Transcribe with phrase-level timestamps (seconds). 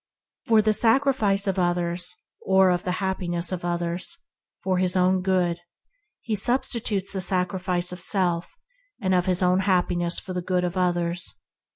[0.47, 4.17] For the sacrifice of others or of the happi ness of others
[4.63, 5.59] to his own good,
[6.21, 8.57] he substi tutes the sacrifice of self
[8.99, 11.35] and of his own happiness for the good of others.